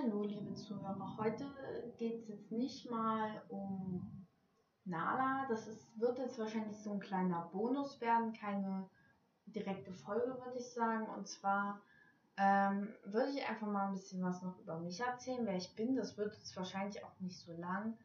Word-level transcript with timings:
Hallo, 0.00 0.22
liebe 0.22 0.54
Zuhörer. 0.54 1.16
Heute 1.18 1.44
geht 1.96 2.20
es 2.20 2.28
jetzt 2.28 2.52
nicht 2.52 2.88
mal 2.88 3.42
um 3.48 4.26
Nala. 4.84 5.46
Das 5.48 5.66
ist, 5.66 5.98
wird 5.98 6.18
jetzt 6.18 6.38
wahrscheinlich 6.38 6.76
so 6.76 6.92
ein 6.92 7.00
kleiner 7.00 7.48
Bonus 7.52 8.00
werden, 8.00 8.32
keine 8.32 8.88
direkte 9.46 9.92
Folge, 9.92 10.38
würde 10.44 10.58
ich 10.58 10.72
sagen. 10.72 11.06
Und 11.08 11.26
zwar 11.26 11.80
ähm, 12.36 12.94
würde 13.06 13.30
ich 13.30 13.48
einfach 13.48 13.66
mal 13.66 13.86
ein 13.86 13.94
bisschen 13.94 14.22
was 14.22 14.40
noch 14.42 14.58
über 14.60 14.78
mich 14.78 15.00
erzählen, 15.00 15.44
wer 15.44 15.56
ich 15.56 15.74
bin. 15.74 15.96
Das 15.96 16.16
wird 16.16 16.36
jetzt 16.36 16.56
wahrscheinlich 16.56 17.04
auch 17.04 17.18
nicht 17.18 17.38
so 17.38 17.52
lang. 17.56 17.98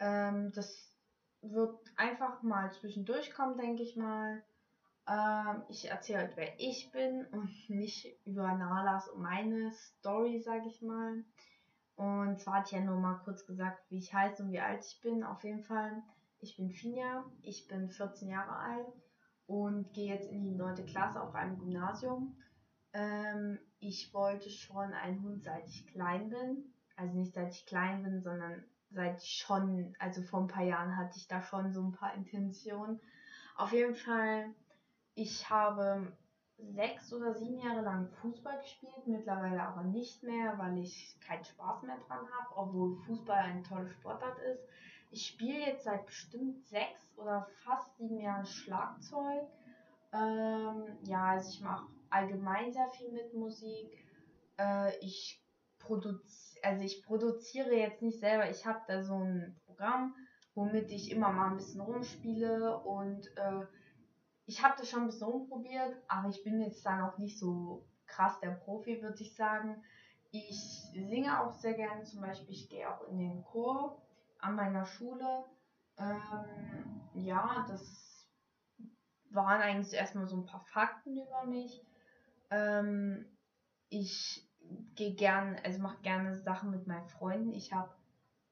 Ähm, 0.00 0.52
das 0.52 0.94
wird 1.40 1.78
einfach 1.96 2.42
mal 2.42 2.70
zwischendurch 2.72 3.32
kommen, 3.32 3.56
denke 3.56 3.82
ich 3.82 3.96
mal. 3.96 4.42
Ähm, 5.08 5.62
ich 5.68 5.90
erzähle 5.90 6.20
halt, 6.20 6.36
wer 6.36 6.60
ich 6.60 6.90
bin 6.92 7.26
und 7.26 7.50
nicht 7.68 8.06
über 8.24 8.54
Nalas 8.54 9.08
und 9.08 9.22
meine 9.22 9.72
Story, 9.72 10.40
sage 10.40 10.68
ich 10.68 10.82
mal. 10.82 11.24
Und 11.96 12.40
zwar 12.40 12.60
hat 12.60 12.72
ja 12.72 12.80
nur 12.80 12.98
mal 12.98 13.20
kurz 13.24 13.46
gesagt, 13.46 13.82
wie 13.90 13.98
ich 13.98 14.12
heiße 14.14 14.42
und 14.42 14.52
wie 14.52 14.60
alt 14.60 14.84
ich 14.84 15.00
bin. 15.00 15.22
Auf 15.24 15.44
jeden 15.44 15.62
Fall, 15.62 16.02
ich 16.40 16.56
bin 16.56 16.70
Finja, 16.70 17.24
ich 17.42 17.68
bin 17.68 17.90
14 17.90 18.28
Jahre 18.28 18.56
alt 18.56 18.92
und 19.46 19.92
gehe 19.92 20.12
jetzt 20.12 20.30
in 20.30 20.42
die 20.44 20.54
9. 20.54 20.86
Klasse 20.86 21.20
auf 21.20 21.34
einem 21.34 21.58
Gymnasium. 21.58 22.36
Ähm, 22.92 23.58
ich 23.78 24.12
wollte 24.14 24.50
schon 24.50 24.92
einen 24.92 25.22
Hund, 25.22 25.44
seit 25.44 25.66
ich 25.66 25.86
klein 25.86 26.30
bin. 26.30 26.72
Also 26.96 27.14
nicht 27.14 27.34
seit 27.34 27.52
ich 27.54 27.66
klein 27.66 28.02
bin, 28.02 28.22
sondern 28.22 28.62
seit 28.90 29.22
ich 29.22 29.42
schon, 29.46 29.94
also 29.98 30.22
vor 30.22 30.40
ein 30.40 30.46
paar 30.46 30.64
Jahren 30.64 30.96
hatte 30.96 31.18
ich 31.18 31.26
da 31.26 31.42
schon 31.42 31.72
so 31.72 31.82
ein 31.82 31.92
paar 31.92 32.14
Intentionen. 32.14 33.00
Auf 33.56 33.72
jeden 33.72 33.94
Fall, 33.94 34.54
ich 35.14 35.48
habe 35.48 36.12
sechs 36.58 37.12
oder 37.12 37.34
sieben 37.34 37.58
Jahre 37.58 37.82
lang 37.82 38.08
Fußball 38.20 38.58
gespielt, 38.60 39.06
mittlerweile 39.06 39.62
aber 39.62 39.82
nicht 39.84 40.22
mehr, 40.22 40.56
weil 40.58 40.78
ich 40.78 41.18
keinen 41.20 41.44
Spaß 41.44 41.82
mehr 41.82 41.98
dran 42.06 42.26
habe, 42.38 42.56
obwohl 42.56 42.96
Fußball 43.06 43.38
eine 43.38 43.62
tolle 43.62 43.90
Sportart 43.90 44.38
ist. 44.38 44.62
Ich 45.10 45.26
spiele 45.26 45.66
jetzt 45.66 45.84
seit 45.84 46.06
bestimmt 46.06 46.64
sechs 46.66 47.12
oder 47.16 47.46
fast 47.64 47.96
sieben 47.96 48.18
Jahren 48.18 48.46
Schlagzeug. 48.46 49.46
Ähm, 50.12 50.98
ja, 51.04 51.24
also 51.30 51.50
ich 51.50 51.60
mache 51.60 51.86
allgemein 52.10 52.72
sehr 52.72 52.88
viel 52.88 53.10
mit 53.12 53.34
Musik. 53.34 54.06
Äh, 54.58 54.96
ich 55.00 55.42
produziere, 55.78 56.64
also 56.64 56.82
ich 56.82 57.02
produziere 57.04 57.74
jetzt 57.74 58.02
nicht 58.02 58.20
selber. 58.20 58.48
Ich 58.48 58.64
habe 58.64 58.80
da 58.86 59.02
so 59.02 59.16
ein 59.16 59.60
Programm, 59.66 60.14
womit 60.54 60.90
ich 60.90 61.10
immer 61.10 61.32
mal 61.32 61.50
ein 61.50 61.56
bisschen 61.56 61.80
rumspiele 61.80 62.78
und 62.78 63.26
äh, 63.36 63.66
ich 64.46 64.62
habe 64.62 64.74
das 64.78 64.88
schon 64.90 65.02
ein 65.02 65.06
bisschen 65.06 65.28
rumprobiert, 65.28 65.94
aber 66.08 66.28
ich 66.28 66.42
bin 66.42 66.60
jetzt 66.60 66.84
da 66.84 66.96
noch 66.96 67.18
nicht 67.18 67.38
so 67.38 67.84
krass 68.06 68.40
der 68.40 68.50
Profi, 68.50 69.00
würde 69.02 69.22
ich 69.22 69.34
sagen. 69.34 69.82
Ich 70.30 70.58
singe 70.92 71.40
auch 71.40 71.52
sehr 71.52 71.74
gerne, 71.74 72.04
zum 72.04 72.22
Beispiel, 72.22 72.50
ich 72.50 72.68
gehe 72.68 72.88
auch 72.88 73.06
in 73.08 73.18
den 73.18 73.44
Chor 73.44 74.00
an 74.38 74.54
meiner 74.54 74.84
Schule. 74.84 75.44
Ähm, 75.98 77.02
ja, 77.14 77.64
das 77.68 78.26
waren 79.30 79.60
eigentlich 79.60 79.92
erstmal 79.94 80.26
so 80.26 80.36
ein 80.36 80.46
paar 80.46 80.64
Fakten 80.72 81.16
über 81.16 81.44
mich. 81.44 81.84
Ähm, 82.50 83.26
ich 83.88 84.48
gehe 84.94 85.14
gern, 85.14 85.56
also 85.64 85.80
mache 85.80 86.00
gerne 86.02 86.34
Sachen 86.34 86.70
mit 86.70 86.86
meinen 86.86 87.08
Freunden. 87.08 87.52
Ich 87.52 87.72
habe 87.72 87.94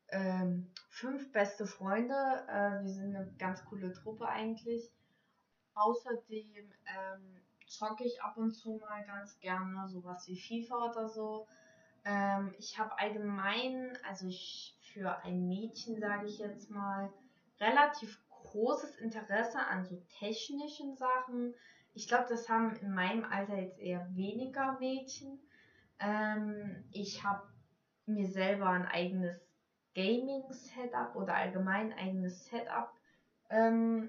ähm, 0.08 0.70
fünf 0.88 1.32
beste 1.32 1.66
Freunde. 1.66 2.14
Äh, 2.48 2.82
wir 2.82 2.88
sind 2.90 3.16
eine 3.16 3.32
ganz 3.38 3.64
coole 3.64 3.92
Truppe 3.92 4.26
eigentlich. 4.28 4.92
Außerdem 5.74 6.72
ähm, 6.86 7.40
zocke 7.66 8.04
ich 8.04 8.22
ab 8.22 8.36
und 8.36 8.52
zu 8.52 8.76
mal 8.78 9.04
ganz 9.04 9.38
gerne 9.40 9.88
sowas 9.88 10.26
wie 10.26 10.36
FIFA 10.36 10.90
oder 10.90 11.08
so. 11.08 11.46
Ähm, 12.04 12.52
ich 12.58 12.78
habe 12.78 12.98
allgemein, 12.98 13.96
also 14.08 14.26
ich 14.26 14.76
für 14.80 15.22
ein 15.22 15.46
Mädchen 15.46 16.00
sage 16.00 16.26
ich 16.26 16.38
jetzt 16.38 16.70
mal, 16.70 17.12
relativ 17.60 18.18
großes 18.30 18.96
Interesse 18.96 19.58
an 19.58 19.84
so 19.84 20.02
technischen 20.18 20.96
Sachen. 20.96 21.54
Ich 21.94 22.08
glaube, 22.08 22.26
das 22.28 22.48
haben 22.48 22.74
in 22.76 22.92
meinem 22.92 23.24
Alter 23.24 23.56
jetzt 23.58 23.78
eher 23.78 24.08
weniger 24.14 24.78
Mädchen. 24.80 25.38
Ähm, 25.98 26.84
ich 26.90 27.22
habe 27.22 27.46
mir 28.06 28.28
selber 28.28 28.70
ein 28.70 28.86
eigenes 28.86 29.36
Gaming-Setup 29.94 31.14
oder 31.14 31.34
allgemein 31.34 31.92
ein 31.92 31.98
eigenes 31.98 32.46
Setup 32.46 32.90
ähm, 33.50 34.08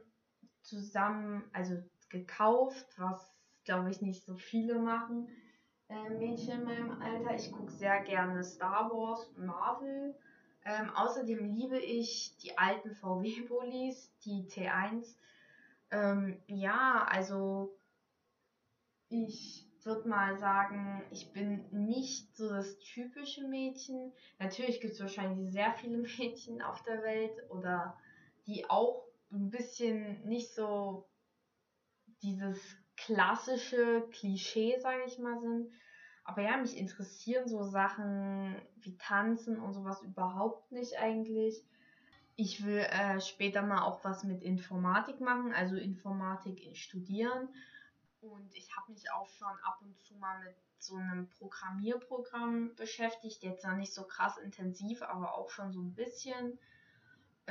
zusammen, 0.72 1.44
also 1.52 1.76
gekauft, 2.10 2.88
was 2.98 3.34
glaube 3.66 3.92
ich 3.92 4.02
nicht 4.02 4.26
so 4.26 4.36
viele 4.36 4.80
machen. 4.80 5.28
Äh, 5.90 6.10
Mädchen 6.12 6.62
in 6.62 6.64
meinem 6.64 7.02
Alter. 7.02 7.36
Ich 7.36 7.52
gucke 7.52 7.72
sehr 7.72 8.02
gerne 8.02 8.44
Star 8.44 8.90
Wars 8.90 9.28
und 9.36 9.46
Marvel. 9.46 10.16
Ähm, 10.64 10.90
außerdem 10.96 11.56
liebe 11.56 11.78
ich 11.78 12.38
die 12.38 12.58
alten 12.58 12.92
VW-Bullis, 12.96 14.14
die 14.24 14.48
T1. 14.48 15.16
Ähm, 15.92 16.40
ja, 16.48 17.06
also 17.10 17.76
ich 19.10 19.68
würde 19.84 20.08
mal 20.08 20.38
sagen, 20.38 21.04
ich 21.12 21.34
bin 21.34 21.66
nicht 21.72 22.36
so 22.36 22.48
das 22.50 22.78
typische 22.80 23.46
Mädchen. 23.48 24.14
Natürlich 24.40 24.80
gibt 24.80 24.94
es 24.94 25.02
wahrscheinlich 25.02 25.52
sehr 25.52 25.74
viele 25.74 25.98
Mädchen 26.18 26.62
auf 26.62 26.82
der 26.84 27.04
Welt 27.04 27.50
oder 27.50 27.98
die 28.48 28.70
auch 28.70 29.11
ein 29.32 29.50
bisschen 29.50 30.24
nicht 30.28 30.54
so 30.54 31.10
dieses 32.22 32.60
klassische 32.98 34.08
Klischee, 34.12 34.80
sage 34.80 35.04
ich 35.08 35.18
mal, 35.18 35.40
sind. 35.40 35.72
Aber 36.24 36.44
ja, 36.44 36.58
mich 36.58 36.78
interessieren 36.78 37.48
so 37.48 37.64
Sachen 37.64 38.62
wie 38.76 38.96
Tanzen 38.98 39.60
und 39.60 39.74
sowas 39.74 40.02
überhaupt 40.04 40.72
nicht 40.72 40.98
eigentlich. 41.00 41.64
Ich 42.36 42.64
will 42.64 42.80
äh, 42.80 43.20
später 43.20 43.62
mal 43.62 43.84
auch 43.84 44.04
was 44.04 44.24
mit 44.24 44.42
Informatik 44.42 45.20
machen, 45.20 45.54
also 45.54 45.76
Informatik 45.76 46.76
studieren. 46.78 47.50
Und 48.22 48.54
ich 48.54 48.70
habe 48.76 48.92
mich 48.92 49.12
auch 49.12 49.28
schon 49.30 49.52
ab 49.64 49.80
und 49.82 49.98
zu 50.00 50.16
mal 50.16 50.40
mit 50.44 50.56
so 50.78 50.96
einem 50.96 51.28
Programmierprogramm 51.28 52.76
beschäftigt. 52.76 53.44
Jetzt 53.44 53.66
noch 53.66 53.76
nicht 53.76 53.94
so 53.94 54.04
krass 54.04 54.38
intensiv, 54.38 55.02
aber 55.02 55.34
auch 55.34 55.50
schon 55.50 55.72
so 55.72 55.82
ein 55.82 55.96
bisschen. 55.96 56.60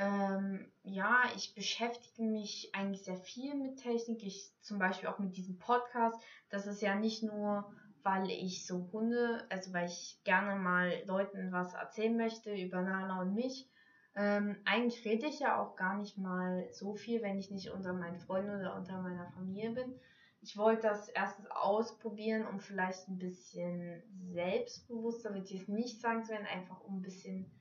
Ähm, 0.01 0.65
ja, 0.81 1.25
ich 1.35 1.53
beschäftige 1.53 2.23
mich 2.23 2.71
eigentlich 2.73 3.03
sehr 3.03 3.17
viel 3.17 3.53
mit 3.53 3.77
Technik. 3.77 4.23
Ich 4.23 4.51
zum 4.61 4.79
Beispiel 4.79 5.07
auch 5.07 5.19
mit 5.19 5.37
diesem 5.37 5.59
Podcast. 5.59 6.19
Das 6.49 6.65
ist 6.65 6.81
ja 6.81 6.95
nicht 6.95 7.21
nur, 7.21 7.71
weil 8.01 8.31
ich 8.31 8.65
so 8.65 8.89
Hunde, 8.91 9.45
also 9.49 9.73
weil 9.73 9.87
ich 9.87 10.19
gerne 10.23 10.59
mal 10.59 10.91
Leuten 11.05 11.51
was 11.51 11.75
erzählen 11.75 12.17
möchte 12.17 12.51
über 12.51 12.81
Nala 12.81 13.21
und 13.21 13.35
mich. 13.35 13.69
Ähm, 14.15 14.57
eigentlich 14.65 15.05
rede 15.05 15.27
ich 15.27 15.39
ja 15.39 15.61
auch 15.61 15.75
gar 15.75 15.95
nicht 15.95 16.17
mal 16.17 16.67
so 16.71 16.95
viel, 16.95 17.21
wenn 17.21 17.37
ich 17.37 17.51
nicht 17.51 17.69
unter 17.69 17.93
meinen 17.93 18.19
Freunden 18.19 18.59
oder 18.59 18.75
unter 18.75 18.99
meiner 19.03 19.27
Familie 19.27 19.69
bin. 19.69 19.99
Ich 20.41 20.57
wollte 20.57 20.87
das 20.87 21.09
erstens 21.09 21.45
ausprobieren, 21.51 22.47
um 22.47 22.59
vielleicht 22.59 23.07
ein 23.07 23.19
bisschen 23.19 24.01
selbstbewusster, 24.33 25.35
würde 25.35 25.45
ich 25.45 25.61
es 25.61 25.67
nicht 25.67 26.01
sagen 26.01 26.23
zu 26.23 26.31
werden, 26.31 26.47
einfach 26.47 26.81
um 26.81 26.97
ein 26.97 27.01
bisschen 27.03 27.51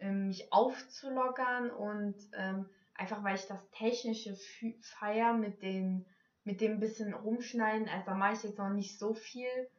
mich 0.00 0.52
aufzulockern 0.52 1.70
und 1.70 2.16
ähm, 2.32 2.68
einfach 2.94 3.22
weil 3.22 3.36
ich 3.36 3.46
das 3.46 3.70
technische 3.70 4.36
feier 4.82 5.34
mit 5.34 5.62
den 5.62 6.06
mit 6.44 6.60
dem 6.60 6.80
bisschen 6.80 7.12
rumschneiden, 7.12 7.88
also 7.88 8.06
da 8.06 8.14
mache 8.14 8.32
ich 8.32 8.42
jetzt 8.42 8.58
noch 8.58 8.70
nicht 8.70 8.98
so 8.98 9.14
viel, 9.14 9.70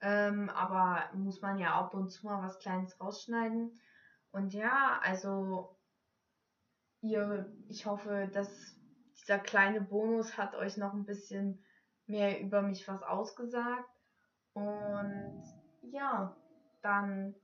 ähm, 0.00 0.50
aber 0.50 1.10
muss 1.14 1.40
man 1.40 1.58
ja 1.58 1.74
ab 1.74 1.94
und 1.94 2.10
zu 2.10 2.26
mal 2.26 2.42
was 2.42 2.58
Kleines 2.58 3.00
rausschneiden. 3.00 3.80
Und 4.30 4.52
ja, 4.52 5.00
also 5.02 5.76
ihr, 7.00 7.50
ich 7.68 7.86
hoffe, 7.86 8.28
dass 8.32 8.76
dieser 9.20 9.38
kleine 9.38 9.80
Bonus 9.80 10.36
hat 10.36 10.54
euch 10.54 10.76
noch 10.76 10.92
ein 10.92 11.04
bisschen 11.04 11.64
mehr 12.06 12.40
über 12.40 12.62
mich 12.62 12.86
was 12.86 13.02
ausgesagt. 13.02 13.88
Und 14.52 15.42
ja, 15.82 16.36
dann 16.82 17.34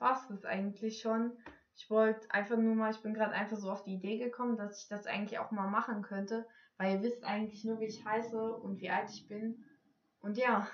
war 0.00 0.16
es 0.16 0.26
das 0.28 0.44
eigentlich 0.44 1.00
schon. 1.00 1.32
Ich 1.76 1.88
wollte 1.90 2.30
einfach 2.30 2.56
nur 2.56 2.74
mal, 2.74 2.90
ich 2.90 3.00
bin 3.00 3.14
gerade 3.14 3.32
einfach 3.32 3.56
so 3.56 3.70
auf 3.70 3.84
die 3.84 3.94
Idee 3.94 4.18
gekommen, 4.18 4.56
dass 4.56 4.82
ich 4.82 4.88
das 4.88 5.06
eigentlich 5.06 5.38
auch 5.38 5.50
mal 5.50 5.68
machen 5.68 6.02
könnte, 6.02 6.46
weil 6.76 6.96
ihr 6.96 7.02
wisst 7.02 7.24
eigentlich 7.24 7.64
nur, 7.64 7.80
wie 7.80 7.86
ich 7.86 8.04
heiße 8.04 8.54
und 8.56 8.80
wie 8.80 8.90
alt 8.90 9.10
ich 9.10 9.28
bin. 9.28 9.64
Und 10.20 10.36
ja, 10.36 10.66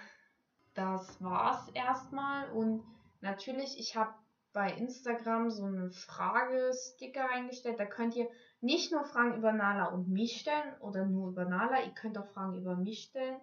das 0.75 1.23
war's 1.23 1.69
erstmal. 1.75 2.51
Und 2.51 2.83
natürlich, 3.21 3.79
ich 3.79 3.97
habe 3.97 4.15
bei 4.53 4.73
Instagram 4.73 5.51
so 5.51 5.65
eine 5.65 5.91
Fragesticker 5.91 7.29
eingestellt. 7.29 7.79
Da 7.79 7.85
könnt 7.85 8.17
ihr 8.17 8.29
nicht 8.61 8.91
nur 8.91 9.05
Fragen 9.05 9.37
über 9.37 9.53
Nala 9.53 9.87
und 9.87 10.09
mich 10.09 10.41
stellen 10.41 10.75
oder 10.81 11.05
nur 11.05 11.29
über 11.29 11.45
Nala, 11.45 11.83
ihr 11.83 11.93
könnt 11.93 12.17
auch 12.17 12.27
Fragen 12.29 12.57
über 12.57 12.75
mich 12.75 13.03
stellen. 13.11 13.37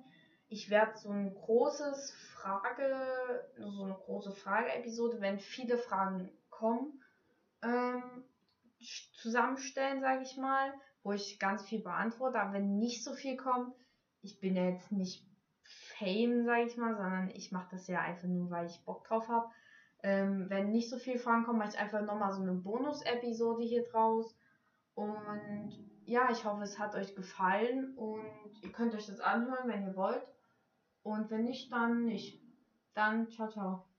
Ich 0.54 0.70
werde 0.70 0.96
so 0.96 1.10
ein 1.10 1.34
großes 1.34 2.12
Frage, 2.12 3.44
so 3.58 3.86
eine 3.86 3.96
große 3.96 4.32
Frage-Episode, 4.34 5.20
wenn 5.20 5.40
viele 5.40 5.80
Fragen 5.80 6.30
kommen, 6.52 7.02
ähm, 7.64 8.24
zusammenstellen, 9.16 10.02
sage 10.02 10.22
ich 10.22 10.38
mal, 10.38 10.72
wo 11.02 11.12
ich 11.12 11.40
ganz 11.40 11.64
viel 11.64 11.82
beantworte. 11.82 12.40
Aber 12.40 12.54
wenn 12.54 12.78
nicht 12.78 13.04
so 13.04 13.14
viel 13.14 13.36
kommt, 13.36 13.74
ich 14.22 14.40
bin 14.40 14.56
ja 14.56 14.66
jetzt 14.66 14.92
nicht 14.92 15.26
Fame, 15.98 16.46
sage 16.46 16.68
ich 16.68 16.78
mal, 16.78 16.96
sondern 16.96 17.32
ich 17.32 17.52
mache 17.52 17.70
das 17.72 17.88
ja 17.88 18.02
einfach 18.02 18.28
nur, 18.28 18.52
weil 18.52 18.68
ich 18.68 18.86
Bock 18.86 19.08
drauf 19.08 19.28
habe. 19.30 19.50
Ähm, 20.04 20.52
wenn 20.52 20.70
nicht 20.70 20.92
so 20.92 21.00
viele 21.00 21.18
Fragen 21.18 21.46
kommen, 21.46 21.58
mache 21.58 21.70
ich 21.70 21.80
einfach 21.80 22.04
nochmal 22.04 22.32
so 22.32 22.44
eine 22.44 22.54
Bonus-Episode 22.54 23.64
hier 23.64 23.86
draus. 23.86 24.38
Und 24.94 25.90
ja, 26.06 26.30
ich 26.30 26.46
hoffe, 26.46 26.62
es 26.62 26.78
hat 26.78 26.94
euch 26.94 27.16
gefallen 27.16 27.98
und 27.98 28.62
ihr 28.62 28.72
könnt 28.72 28.94
euch 28.94 29.08
das 29.08 29.20
anhören, 29.20 29.68
wenn 29.68 29.88
ihr 29.88 29.96
wollt. 29.96 30.22
Und 31.04 31.30
wenn 31.30 31.46
nicht, 31.46 31.72
dann 31.72 32.06
nicht. 32.06 32.42
Dann 32.96 33.30
ciao, 33.30 33.48
ciao. 33.48 33.93